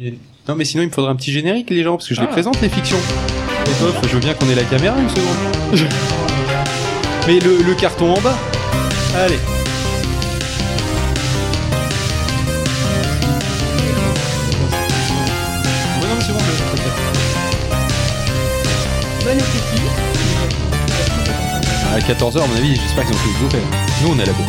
[0.00, 2.26] Non, mais sinon, il me faudra un petit générique, les gens, parce que je les
[2.26, 2.30] Ah.
[2.32, 2.98] présente, les fictions.
[3.66, 5.36] Et hop, je veux bien qu'on ait la caméra une seconde.
[7.26, 8.38] mais le, le carton en bas.
[9.16, 9.38] Allez.
[21.94, 23.62] À 14h, à mon avis, j'espère qu'ils ont fait le bouffer.
[24.02, 24.46] Nous, on est à la bourre.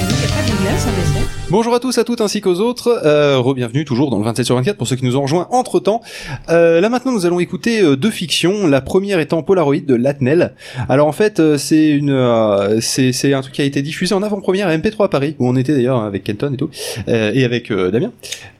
[0.00, 1.39] Il n'y a pas de glace en dessert.
[1.50, 3.00] Bonjour à tous, à toutes ainsi qu'aux autres.
[3.04, 5.80] Euh, Re-bienvenue toujours dans le 27 sur 24 pour ceux qui nous ont rejoints entre
[5.80, 6.00] temps.
[6.48, 8.68] Euh, là maintenant, nous allons écouter euh, deux fictions.
[8.68, 10.54] La première étant Polaroid de Latnel.
[10.88, 14.14] Alors en fait, euh, c'est une, euh, c'est c'est un truc qui a été diffusé
[14.14, 16.70] en avant-première à MP3 à Paris où on était d'ailleurs hein, avec Kenton et tout
[17.08, 18.12] euh, et avec euh, Damien.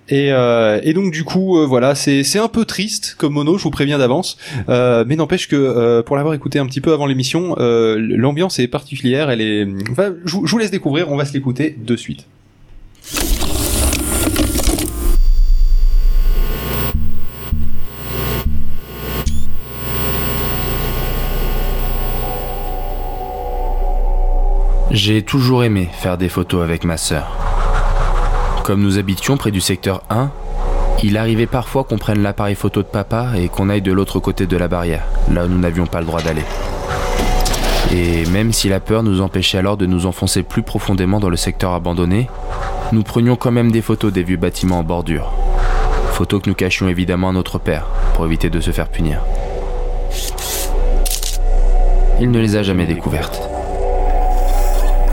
[0.09, 3.57] Et, euh, et donc du coup euh, voilà c'est c'est un peu triste comme mono
[3.57, 4.37] je vous préviens d'avance
[4.69, 8.59] euh, mais n'empêche que euh, pour l'avoir écouté un petit peu avant l'émission euh, l'ambiance
[8.59, 11.77] est particulière elle est enfin je vous je vous laisse découvrir on va se l'écouter
[11.81, 12.27] de suite
[25.03, 27.33] J'ai toujours aimé faire des photos avec ma sœur.
[28.65, 30.31] Comme nous habitions près du secteur 1,
[31.03, 34.47] il arrivait parfois qu'on prenne l'appareil photo de papa et qu'on aille de l'autre côté
[34.47, 36.45] de la barrière, là où nous n'avions pas le droit d'aller.
[37.91, 41.39] Et même si la peur nous empêchait alors de nous enfoncer plus profondément dans le
[41.39, 42.29] secteur abandonné,
[42.93, 45.33] nous prenions quand même des photos des vieux bâtiments en bordure.
[46.13, 49.23] Photos que nous cachions évidemment à notre père, pour éviter de se faire punir.
[52.21, 53.50] Il ne les a jamais découvertes.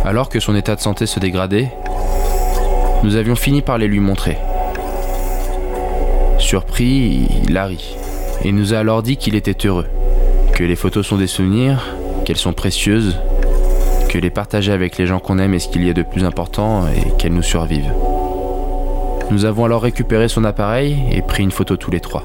[0.07, 1.69] Alors que son état de santé se dégradait,
[3.03, 4.37] nous avions fini par les lui montrer.
[6.39, 7.97] Surpris, il a ri
[8.45, 9.85] et nous a alors dit qu'il était heureux,
[10.53, 13.17] que les photos sont des souvenirs, qu'elles sont précieuses,
[14.07, 16.23] que les partager avec les gens qu'on aime est ce qu'il y a de plus
[16.23, 17.91] important et qu'elles nous survivent.
[19.29, 22.23] Nous avons alors récupéré son appareil et pris une photo tous les trois.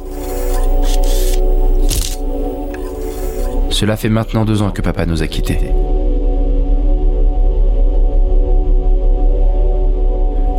[3.71, 5.59] Cela fait maintenant deux ans que papa nous a quittés.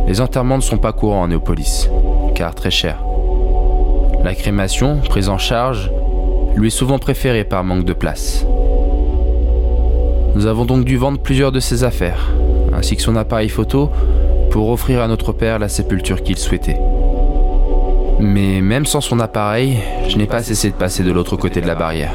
[0.06, 1.88] Les enterrements ne sont pas courants en Néopolis,
[2.34, 3.02] car très chers.
[4.22, 5.90] La crémation, prise en charge,
[6.56, 8.44] lui est souvent préférée par manque de place.
[10.34, 12.32] Nous avons donc dû vendre plusieurs de ses affaires,
[12.74, 13.90] ainsi que son appareil photo,
[14.50, 16.80] pour offrir à notre père la sépulture qu'il souhaitait.
[18.20, 19.78] Mais même sans son appareil,
[20.08, 22.14] je n'ai pas cessé de passer de l'autre côté de la barrière.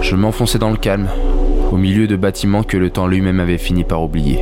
[0.00, 1.08] Je m'enfonçais dans le calme,
[1.70, 4.40] au milieu de bâtiments que le temps lui-même avait fini par oublier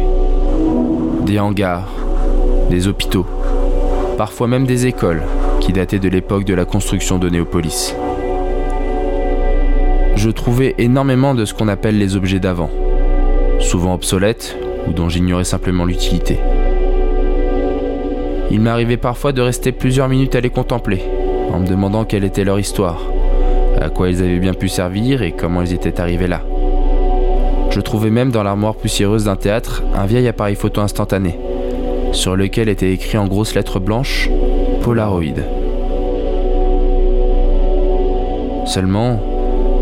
[1.25, 1.89] des hangars,
[2.71, 3.27] des hôpitaux,
[4.19, 5.23] parfois même des écoles
[5.61, 7.95] qui dataient de l'époque de la construction de Néopolis.
[10.17, 12.71] Je trouvais énormément de ce qu'on appelle les objets d'avant,
[13.61, 14.57] souvent obsolètes
[14.87, 16.39] ou dont j'ignorais simplement l'utilité.
[18.51, 21.03] Il m'arrivait parfois de rester plusieurs minutes à les contempler,
[21.53, 23.01] en me demandant quelle était leur histoire,
[23.81, 26.43] à quoi ils avaient bien pu servir et comment ils étaient arrivés là.
[27.73, 31.39] Je trouvais même dans l'armoire poussiéreuse d'un théâtre un vieil appareil photo instantané,
[32.13, 34.29] sur lequel était écrit en grosses lettres blanches
[34.83, 35.41] Polaroid.
[38.67, 39.19] Seulement,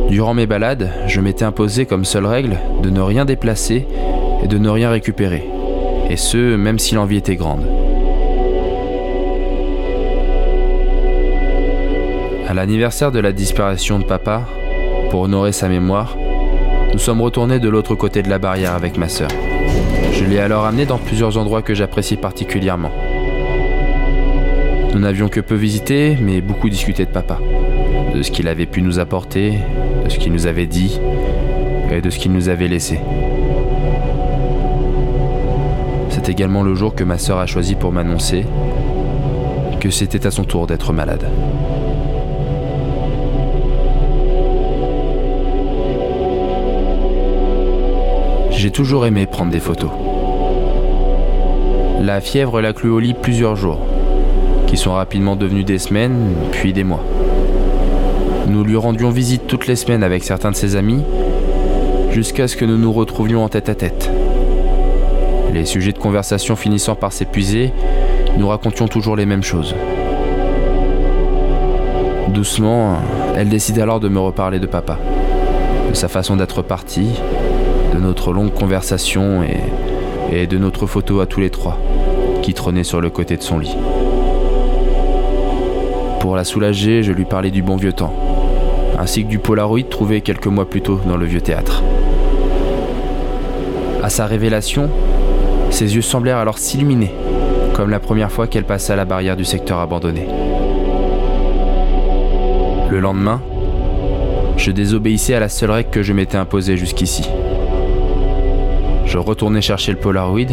[0.09, 3.89] durant mes balades, je m'étais imposé comme seule règle de ne rien déplacer
[4.45, 5.45] et de ne rien récupérer,
[6.09, 7.67] et ce, même si l'envie était grande.
[12.49, 14.43] À l'anniversaire de la disparition de papa,
[15.11, 16.17] pour honorer sa mémoire,
[16.93, 19.31] nous sommes retournés de l'autre côté de la barrière avec ma sœur.
[20.13, 22.91] Je l'ai alors amené dans plusieurs endroits que j'apprécie particulièrement.
[24.93, 27.39] Nous n'avions que peu visité, mais beaucoup discuté de papa.
[28.15, 29.59] De ce qu'il avait pu nous apporter,
[30.05, 31.01] de ce qu'il nous avait dit,
[31.93, 33.01] et de ce qu'il nous avait laissé.
[36.11, 38.45] C'est également le jour que ma sœur a choisi pour m'annoncer
[39.81, 41.25] que c'était à son tour d'être malade.
[48.61, 49.89] J'ai toujours aimé prendre des photos.
[52.03, 53.79] La fièvre l'a cloué au lit plusieurs jours,
[54.67, 57.03] qui sont rapidement devenus des semaines, puis des mois.
[58.49, 61.03] Nous lui rendions visite toutes les semaines avec certains de ses amis,
[62.11, 64.11] jusqu'à ce que nous nous retrouvions en tête à tête.
[65.55, 67.73] Les sujets de conversation finissant par s'épuiser,
[68.37, 69.75] nous racontions toujours les mêmes choses.
[72.29, 72.99] Doucement,
[73.39, 74.99] elle décide alors de me reparler de papa,
[75.89, 77.09] de sa façon d'être parti,
[77.93, 79.43] de notre longue conversation
[80.33, 81.79] et, de notre photo à tous les trois,
[82.43, 83.77] qui trônait sur le côté de son lit.
[86.21, 88.15] Pour la soulager, je lui parlais du bon vieux temps,
[88.99, 91.83] ainsi que du Polaroid trouvé quelques mois plus tôt dans le vieux théâtre.
[94.03, 94.89] À sa révélation,
[95.71, 97.13] ses yeux semblèrent alors s'illuminer,
[97.75, 100.27] comme la première fois qu'elle passait à la barrière du secteur abandonné.
[102.91, 103.41] Le lendemain,
[104.57, 107.29] je désobéissais à la seule règle que je m'étais imposée jusqu'ici.
[109.11, 110.53] Je retournais chercher le Polaroid,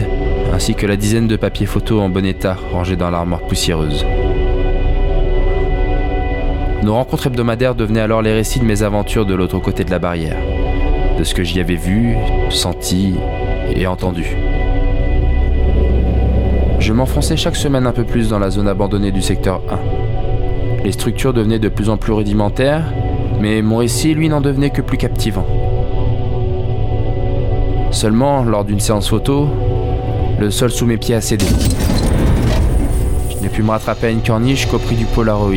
[0.51, 4.04] ainsi que la dizaine de papiers photos en bon état rangés dans l'armoire poussiéreuse.
[6.81, 10.00] Nos rencontres hebdomadaires devenaient alors les récits de mes aventures de l'autre côté de la
[10.00, 10.38] barrière,
[11.19, 12.15] de ce que j'y avais vu,
[12.50, 13.13] senti
[13.75, 14.36] et entendu.
[16.80, 20.83] Je m'enfonçais chaque semaine un peu plus dans la zone abandonnée du secteur 1.
[20.83, 22.92] Les structures devenaient de plus en plus rudimentaires,
[23.39, 25.45] mais mon récit, lui, n'en devenait que plus captivant.
[27.92, 29.48] Seulement, lors d'une séance photo,
[30.39, 31.45] le sol sous mes pieds a cédé.
[33.30, 35.54] Je n'ai pu me rattraper à une corniche qu'au prix du Polaroid,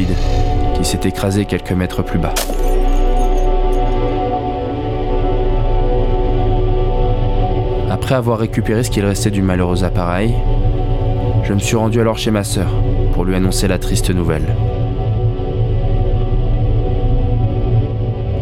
[0.74, 2.34] qui s'est écrasé quelques mètres plus bas.
[7.90, 10.34] Après avoir récupéré ce qu'il restait du malheureux appareil,
[11.42, 12.68] je me suis rendu alors chez ma sœur
[13.12, 14.54] pour lui annoncer la triste nouvelle.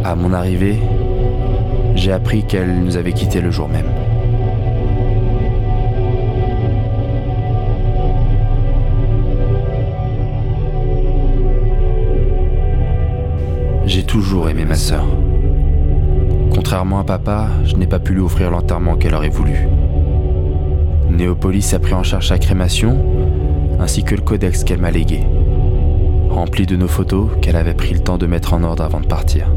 [0.05, 0.79] À mon arrivée,
[1.99, 3.87] j'ai appris qu'elle nous avait quittés le jour même.
[13.85, 15.05] J'ai toujours aimé ma sœur.
[16.55, 19.67] Contrairement à papa, je n'ai pas pu lui offrir l'enterrement qu'elle aurait voulu.
[21.11, 22.97] Néopolis a pris en charge sa crémation,
[23.81, 25.21] ainsi que le codex qu'elle m'a légué,
[26.31, 29.07] rempli de nos photos qu'elle avait pris le temps de mettre en ordre avant de
[29.07, 29.49] partir.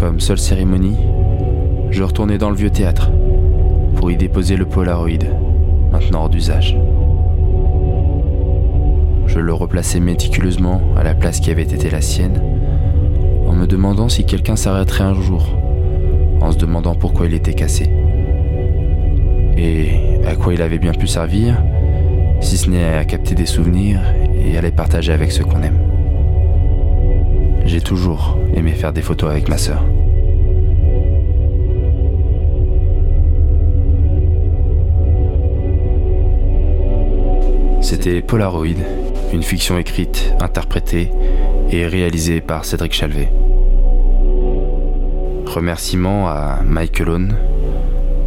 [0.00, 0.96] Comme seule cérémonie,
[1.90, 3.10] je retournais dans le vieux théâtre
[3.96, 5.28] pour y déposer le Polaroid,
[5.92, 6.78] maintenant hors d'usage.
[9.26, 12.42] Je le replaçais méticuleusement à la place qui avait été la sienne,
[13.46, 15.46] en me demandant si quelqu'un s'arrêterait un jour,
[16.40, 17.90] en se demandant pourquoi il était cassé.
[19.58, 19.90] Et
[20.26, 21.62] à quoi il avait bien pu servir,
[22.40, 24.00] si ce n'est à capter des souvenirs
[24.34, 25.89] et à les partager avec ceux qu'on aime.
[27.70, 29.80] J'ai toujours aimé faire des photos avec ma sœur.
[37.80, 38.74] C'était Polaroid,
[39.32, 41.12] une fiction écrite, interprétée
[41.70, 43.30] et réalisée par Cédric Chalvet.
[45.46, 47.36] Remerciements à Mike Lone,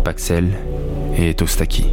[0.05, 0.51] Paxel
[1.17, 1.87] et Tostaki.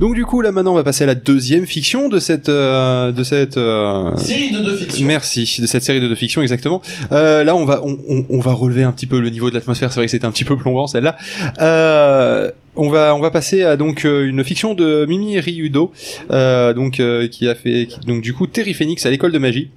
[0.00, 3.12] Donc du coup là maintenant on va passer à la deuxième fiction de cette euh,
[3.12, 5.06] de cette euh, Série de deux fictions.
[5.06, 6.82] Merci de cette série de deux fictions exactement.
[7.12, 9.54] Euh, là on va on, on, on va relever un petit peu le niveau de
[9.54, 9.90] l'atmosphère.
[9.90, 11.16] C'est vrai que c'était un petit peu plombant celle-là.
[11.60, 15.92] Euh, on va on va passer à donc euh, une fiction de Mimi Ryudo
[16.30, 19.38] euh, donc euh, qui a fait qui- donc du coup Terry Phoenix à l'école de
[19.38, 19.70] magie.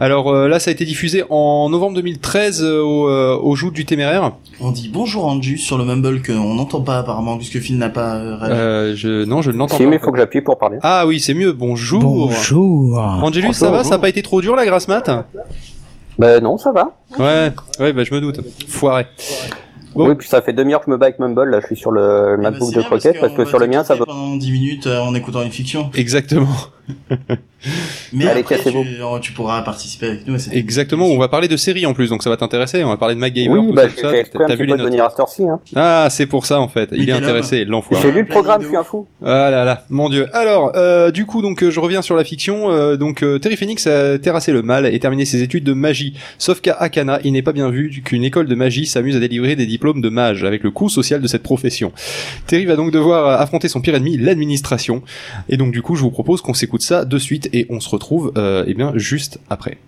[0.00, 3.72] Alors euh, là ça a été diffusé en novembre 2013 euh, au, euh, au jour
[3.72, 4.32] du téméraire.
[4.60, 8.16] On dit bonjour Anju sur le Mumble qu'on n'entend pas apparemment puisque Phil n'a pas
[8.16, 8.60] euh, réagi.
[8.60, 9.88] Euh, je non je ne l'entends Si, pas.
[9.90, 10.78] mais il faut que j'appuie pour parler.
[10.82, 11.52] Ah oui c'est mieux.
[11.52, 12.02] Bonjour.
[12.02, 12.98] Bonjour.
[12.98, 13.84] Angelus ça va?
[13.84, 15.10] Ça a pas été trop dur la grasse mat?
[16.18, 16.96] Ben non, ça va.
[17.18, 18.40] Ouais ouais bah je me doute.
[18.68, 19.06] Foiré.
[19.94, 20.08] Bon.
[20.10, 21.90] Oui, puis ça fait demi-heure que je me bats avec Mumble, là je suis sur
[21.90, 24.04] le Eh ben, MacBook c'est de croquette, parce que va sur le mien ça veut...
[24.04, 25.90] pendant 10 minutes euh, en écoutant une fiction.
[25.94, 26.48] Exactement.
[28.12, 28.70] Mais Allez, après tu,
[29.02, 30.36] oh, tu pourras participer avec nous.
[30.52, 32.84] Exactement, on va parler de séries en plus, donc ça va t'intéresser.
[32.84, 34.12] On va parler de MacGyver, Oui, tout bah ça,
[34.46, 34.92] T'as vu les notes
[35.40, 35.60] hein.
[35.74, 36.90] Ah, c'est pour ça en fait.
[36.92, 38.02] Il est intéressé, l'enfoiré.
[38.02, 39.06] J'ai lu le programme, je suis un fou.
[39.24, 40.28] Ah là là, mon dieu.
[40.32, 42.70] Alors, euh, du coup, donc euh, je reviens sur la fiction.
[42.70, 46.14] Euh, donc euh, Terry Phoenix a terrassé le mal et terminé ses études de magie.
[46.38, 49.56] Sauf qu'à Akana, il n'est pas bien vu qu'une école de magie s'amuse à délivrer
[49.56, 51.92] des diplômes de mage avec le coût social de cette profession.
[52.46, 55.02] Terry va donc devoir euh, affronter son pire ennemi, l'administration.
[55.48, 57.88] Et donc du coup, je vous propose qu'on s'écoute ça de suite et on se
[57.88, 59.78] retrouve, euh, eh bien, juste après.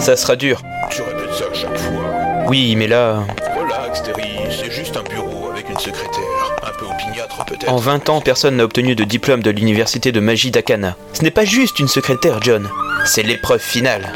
[0.00, 0.62] Ça sera dur.
[0.90, 2.04] Tu répètes ça à chaque fois.
[2.48, 6.56] Oui, mais là, Relax, Terry, c'est juste un bureau avec une secrétaire.
[6.62, 7.70] Un peu opiniâtre peut-être.
[7.70, 10.96] en 20 ans, personne n'a obtenu de diplôme de l'université de magie d'Akana.
[11.12, 12.68] Ce n'est pas juste une secrétaire, John.
[13.04, 14.12] C'est l'épreuve finale.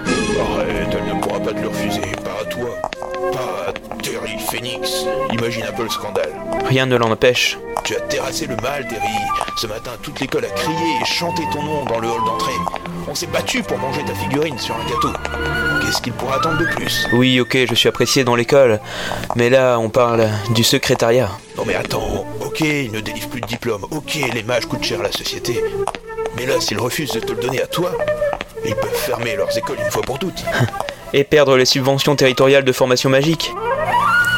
[5.42, 6.32] Imagine un peu le scandale.
[6.68, 7.58] Rien ne l'en empêche.
[7.82, 9.08] Tu as terrassé le mal, Terry.
[9.56, 12.52] Ce matin, toute l'école a crié et chanté ton nom dans le hall d'entrée.
[13.08, 15.10] On s'est battu pour manger ta figurine sur un gâteau.
[15.80, 17.08] Qu'est-ce qu'il pourra attendre de plus?
[17.12, 18.78] Oui, ok, je suis apprécié dans l'école.
[19.34, 21.28] Mais là, on parle du secrétariat.
[21.56, 25.00] Non mais attends, ok, il ne délivre plus de diplôme, ok, les mages coûtent cher
[25.00, 25.60] à la société.
[26.36, 27.90] Mais là, s'il refuse de te le donner à toi,
[28.64, 30.44] Ils peuvent fermer leurs écoles une fois pour toutes.
[31.14, 33.50] Et perdre les subventions territoriales de formation magique.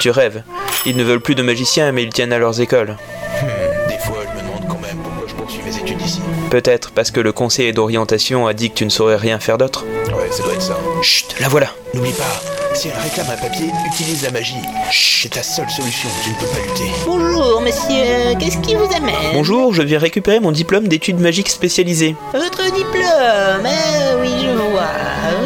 [0.00, 0.42] Tu rêves.
[0.86, 2.96] Ils ne veulent plus de magiciens, mais ils tiennent à leurs écoles.
[3.42, 6.20] Hmm, des fois, je me demande quand même pourquoi je poursuis mes études ici.
[6.50, 9.84] Peut-être parce que le conseiller d'orientation a dit que tu ne saurais rien faire d'autre.
[10.08, 10.76] Ouais, ça doit être ça.
[11.02, 11.68] Chut, la voilà.
[11.94, 12.42] N'oublie pas,
[12.74, 14.54] si elle réclame un papier, utilise la magie.
[14.90, 16.90] Chut, c'est ta seule solution, tu ne peux pas lutter.
[17.06, 18.34] Bonjour, monsieur.
[18.38, 19.14] Qu'est-ce qui vous amène?
[19.32, 22.14] Bonjour, je viens récupérer mon diplôme d'études magiques spécialisées.
[22.34, 23.64] Votre diplôme?
[23.64, 24.82] Ah oui, je vois.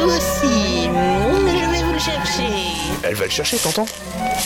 [0.00, 0.88] Vous aussi.
[0.88, 2.42] Hmm, Je vais vous le chercher.
[3.04, 3.86] Elle va le chercher, t'entends?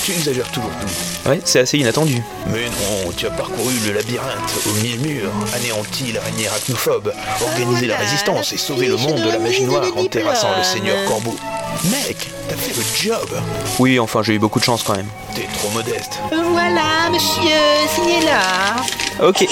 [0.04, 1.28] Tu exagères toujours tout.
[1.30, 2.20] Ouais, c'est assez inattendu.
[2.48, 7.96] Mais non, tu as parcouru le labyrinthe aux mille murs, anéanti l'araignée arachnophobe, organisé la
[7.98, 11.36] résistance et sauvé le monde de la magie noire en terrassant le seigneur Corbeau.
[11.84, 13.28] Mec, t'as fait le job
[13.78, 15.06] Oui, enfin, j'ai eu beaucoup de chance quand même.
[15.34, 16.18] T'es trop modeste.
[16.30, 17.58] Voilà, monsieur.
[17.94, 18.76] Signez là.
[19.24, 19.46] Ok.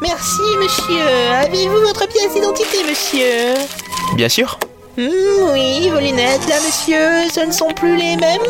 [0.00, 1.06] Merci, monsieur.
[1.44, 3.54] Avez-vous votre pièce d'identité, monsieur?
[4.14, 4.58] Bien sûr.
[4.96, 5.08] Hmm,
[5.52, 8.40] Oui, vos lunettes, là, monsieur, ce ne sont plus les mêmes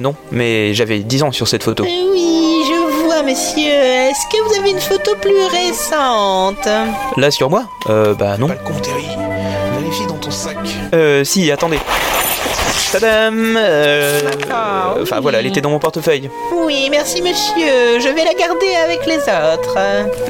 [0.00, 1.84] non, mais j'avais 10 ans sur cette photo.
[1.84, 3.62] Euh, Oui, je vois, monsieur.
[3.64, 6.68] Est-ce que vous avez une photo plus récente?
[7.16, 7.64] Là, sur moi?
[7.88, 8.46] Euh, bah non.
[8.48, 9.06] Pas le con, Terry.
[9.78, 10.56] Vérifie dans ton sac.
[10.94, 11.78] Euh, si, attendez.
[12.92, 15.22] Tadam euh, D'accord, Enfin oui.
[15.22, 16.28] voilà, elle était dans mon portefeuille.
[16.52, 18.00] Oui, merci, monsieur.
[18.00, 19.78] Je vais la garder avec les autres.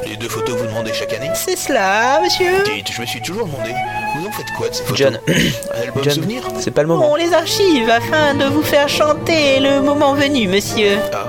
[0.06, 3.46] Les deux photos vous demandez chaque année C'est cela, monsieur Dites, je me suis toujours
[3.46, 3.70] demandé,
[4.16, 6.88] vous en faites quoi de ces photos John, Un album John, souvenir c'est pas le
[6.88, 7.10] moment.
[7.10, 10.98] On les archive afin de vous faire chanter le moment venu, monsieur.
[11.14, 11.24] Ah,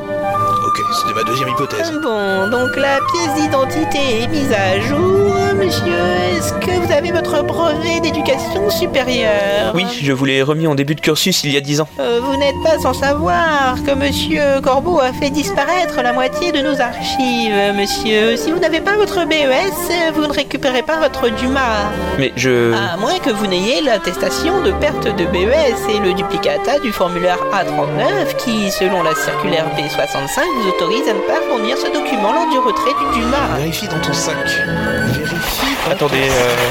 [0.94, 1.92] c'était ma deuxième hypothèse.
[2.04, 5.94] Bon, donc la pièce d'identité est mise à jour, monsieur.
[6.38, 10.96] Est-ce que vous avez votre brevet d'éducation supérieure Oui, je vous l'ai remis en début
[10.96, 11.88] de cursus il y a 10 ans.
[12.00, 16.60] Euh, vous n'êtes pas sans savoir que Monsieur Corbeau a fait disparaître la moitié de
[16.60, 18.36] nos archives, monsieur.
[18.36, 21.92] Si vous n'avez pas votre BES, vous ne récupérez pas votre Dumas.
[22.18, 22.74] Mais je...
[22.74, 27.40] À moins que vous n'ayez l'attestation de perte de BES et le duplicata du formulaire
[27.54, 32.50] A39 qui, selon la circulaire B65, vous autorise à ne pas fournir ce document lors
[32.50, 33.56] du retrait du Dumas.
[33.58, 34.36] Vérifie dans ton sac.
[34.46, 35.66] Vérifie.
[35.86, 36.38] dans Attendez, ton sac.
[36.42, 36.70] euh...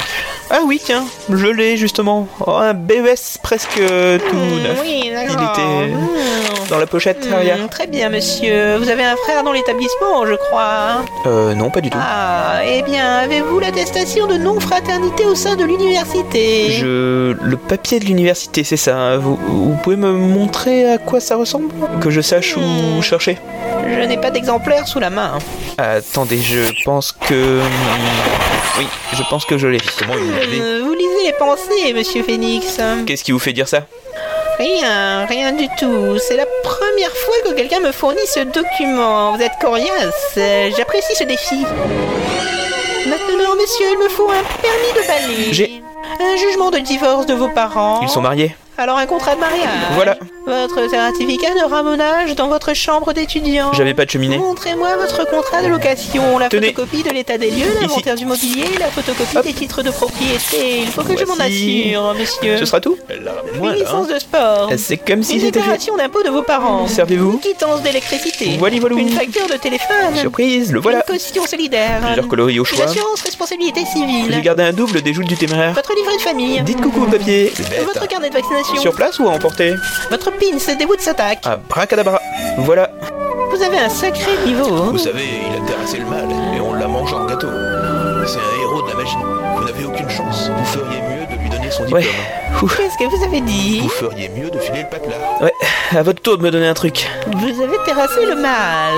[0.53, 2.27] Ah oui, tiens, je l'ai justement.
[2.45, 4.79] Oh, un BES presque euh, tout Hmm, neuf.
[4.81, 6.50] oui, Il était Hmm.
[6.69, 7.69] Dans la pochette Hmm, arrière.
[7.69, 8.77] très bien, monsieur.
[8.77, 11.03] Vous avez un frère dans l'établissement, je crois.
[11.25, 11.97] Euh, non, pas du tout.
[12.01, 16.71] Ah, eh bien, avez-vous l'attestation de non-fraternité au sein de l'université?
[16.71, 17.33] Je...
[17.41, 18.95] Le papier de l'université, c'est ça.
[18.97, 19.17] hein.
[19.17, 21.69] Vous, vous pouvez me montrer à quoi ça ressemble?
[22.01, 23.01] Que je sache où Hmm.
[23.01, 23.37] chercher?
[23.87, 25.37] Je n'ai pas d'exemplaire sous la main.
[25.77, 27.59] Attendez, je pense que...
[28.79, 29.79] Oui, je pense que je l'ai.
[29.79, 32.79] Euh, vous lisez les pensées, monsieur Phoenix.
[33.05, 33.85] Qu'est-ce qui vous fait dire ça?
[34.65, 36.19] Rien, rien du tout.
[36.19, 39.35] C'est la première fois que quelqu'un me fournit ce document.
[39.35, 40.37] Vous êtes coriace.
[40.77, 41.65] J'apprécie ce défi.
[43.07, 45.51] Maintenant, monsieur, il me faut un permis de balai.
[45.51, 45.81] J'ai-
[46.19, 48.01] Un jugement de divorce de vos parents.
[48.03, 49.67] Ils sont mariés Alors un contrat de mariage.
[49.95, 50.15] Voilà.
[50.51, 53.71] Votre certificat de ramonage dans votre chambre d'étudiant.
[53.71, 54.37] J'avais pas de cheminée.
[54.37, 56.73] Montrez-moi votre contrat de location, la Tenez.
[56.73, 59.45] photocopie de l'état des lieux, l'inventaire du mobilier, la photocopie Hop.
[59.45, 60.79] des titres de propriété.
[60.81, 62.57] Il faut que je m'en assure, monsieur.
[62.57, 63.75] Ce sera tout l'a ramené Une moi, là.
[63.77, 64.13] licence hein.
[64.13, 64.69] de sport.
[64.75, 65.59] C'est comme si Une c'était fait.
[65.59, 66.85] déclaration d'impôt de vos parents.
[66.85, 68.57] Servez-vous Une quittance d'électricité.
[68.59, 68.97] Voilà, voilà.
[68.97, 70.17] Une facture de téléphone.
[70.19, 72.01] Surprise, le voilà Une caution solidaire.
[72.03, 72.85] Plusieurs coloris au Une choix.
[72.85, 74.33] assurance responsabilité civile.
[74.33, 75.73] J'ai gardé un double des joutes du téméraire.
[75.75, 76.61] Votre livret de famille.
[76.63, 77.53] Dites coucou au papier.
[77.85, 78.75] Votre carnet de vaccination.
[78.75, 79.75] Sur place ou à emporter?
[80.09, 81.39] Votre pins, des bouts de Satak.
[81.45, 82.19] Ah, bracadabra.
[82.59, 82.89] Voilà.
[83.51, 84.65] Vous avez un sacré niveau.
[84.75, 84.89] hein.
[84.91, 87.47] Vous savez, il a terrassé le mal et on l'a mangé en gâteau.
[88.25, 89.15] C'est un héros de la magie.
[89.55, 90.49] Vous n'avez aucune chance.
[90.55, 92.01] Vous feriez mieux de lui donner son diplôme.
[92.03, 92.07] Ouais.
[92.77, 93.81] Qu'est-ce que vous avez dit?
[93.81, 95.41] Vous feriez mieux de filer le patlard.
[95.41, 95.53] Ouais,
[95.97, 97.07] à votre tour de me donner un truc.
[97.27, 98.93] Vous avez terrassé le mal.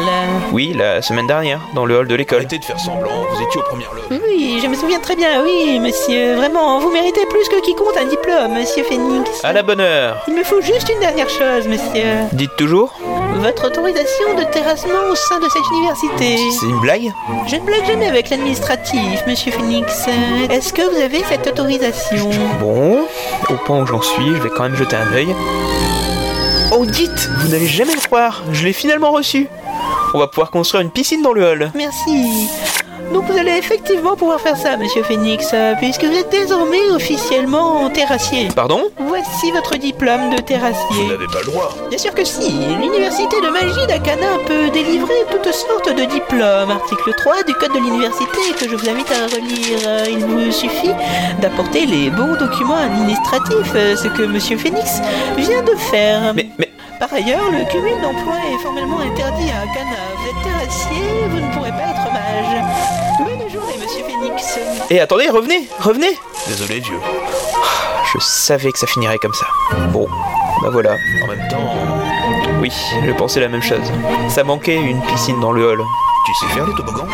[0.51, 2.39] Oui, la semaine dernière, dans le hall de l'école.
[2.39, 4.19] Arrêtez de faire semblant, vous étiez aux premières loges.
[4.27, 6.35] Oui, je me souviens très bien, oui, monsieur.
[6.35, 9.43] Vraiment, vous méritez plus que quiconque un diplôme, monsieur Phoenix.
[9.43, 10.23] À la bonne heure.
[10.27, 12.03] Il me faut juste une dernière chose, monsieur.
[12.33, 12.93] Dites toujours
[13.38, 16.38] Votre autorisation de terrassement au sein de cette université.
[16.59, 17.12] C'est une blague?
[17.47, 20.05] Je ne blague jamais avec l'administratif, monsieur Phoenix.
[20.51, 22.29] Est-ce que vous avez cette autorisation?
[22.59, 23.07] Bon,
[23.50, 25.33] au point où j'en suis, je vais quand même jeter un œil.
[26.75, 29.48] Oh, dites Vous n'allez jamais le croire, je l'ai finalement reçu
[30.15, 31.72] On va pouvoir construire une piscine dans le hall.
[31.75, 32.50] Merci.
[33.13, 37.88] Donc vous allez effectivement pouvoir faire ça, monsieur Phoenix, euh, puisque vous êtes désormais officiellement
[37.91, 38.48] terrassier.
[38.55, 38.82] Pardon?
[38.98, 41.08] Voici votre diplôme de Vous terrassier.
[41.08, 41.70] n'avez pas le droit.
[41.89, 42.50] Bien sûr que si,
[42.82, 46.72] l'université de magie d'Akana peut délivrer toutes sortes de diplômes.
[46.72, 49.79] Article 3 du code de l'université que je vous invite à relire.
[49.88, 50.91] Euh, Il vous suffit
[51.39, 55.01] d'apporter les bons documents administratifs, euh, ce que monsieur Phoenix
[55.38, 56.34] vient de faire.
[56.34, 60.00] Mais, mais, Par ailleurs, le cumul d'emplois est formellement interdit à Akana.
[60.17, 63.02] Vous êtes terrassier, vous ne pourrez pas être mage.
[64.89, 66.17] Et attendez, revenez, revenez
[66.48, 66.98] Désolé, vieux.
[68.13, 69.48] Je savais que ça finirait comme ça.
[69.91, 70.07] Bon,
[70.62, 70.95] bah voilà.
[71.24, 71.74] En même temps,
[72.62, 72.72] Oui,
[73.05, 73.81] je pensais la même chose.
[74.29, 75.81] Ça manquait une piscine dans le hall.
[76.25, 77.07] tu sais faire les toboggans?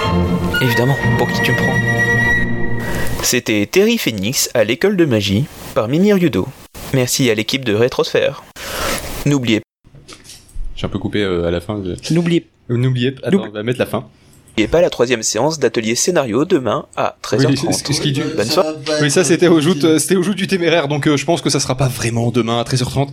[0.62, 3.24] Évidemment, pour qui tu me prends?
[3.24, 6.48] C'était Terry Phoenix à l'école de magie par Mimir Yudo.
[6.93, 8.43] Merci à l'équipe de Rétrosphère.
[9.25, 9.62] N'oubliez
[10.75, 11.81] J'ai un peu coupé euh, à la fin.
[11.84, 13.27] je- N'oubliez Euh, N'oubliez pas.
[13.27, 14.05] Attends, on va mettre la fin.
[14.68, 17.68] Pas la troisième séance d'atelier scénario demain à 13h30.
[17.68, 18.75] Oui, ce- ce qui- Bonne soirée.
[19.01, 21.41] Oui, ça c'était au joute, euh, c'était au joute du téméraire, donc euh, je pense
[21.41, 23.10] que ça sera pas vraiment demain à 13h30.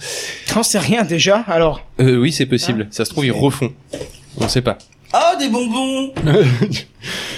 [0.53, 1.81] J'en sais rien déjà, alors?
[2.01, 2.89] Euh, oui, c'est possible.
[2.91, 3.73] Ça se trouve ils refont.
[4.39, 4.77] On sait pas.
[5.13, 6.13] Ah, des bonbons